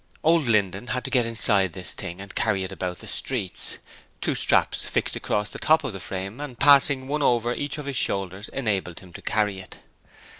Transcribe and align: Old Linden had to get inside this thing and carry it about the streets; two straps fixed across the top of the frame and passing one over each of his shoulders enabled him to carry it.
Old 0.23 0.47
Linden 0.47 0.87
had 0.87 1.03
to 1.05 1.11
get 1.11 1.27
inside 1.27 1.73
this 1.73 1.93
thing 1.93 2.19
and 2.19 2.33
carry 2.33 2.63
it 2.63 2.71
about 2.71 2.97
the 3.01 3.07
streets; 3.07 3.77
two 4.19 4.33
straps 4.33 4.83
fixed 4.83 5.15
across 5.15 5.51
the 5.51 5.59
top 5.59 5.83
of 5.83 5.93
the 5.93 5.99
frame 5.99 6.41
and 6.41 6.57
passing 6.59 7.07
one 7.07 7.21
over 7.21 7.53
each 7.53 7.77
of 7.77 7.85
his 7.85 7.97
shoulders 7.97 8.49
enabled 8.49 9.01
him 9.01 9.13
to 9.13 9.21
carry 9.21 9.59
it. 9.59 9.77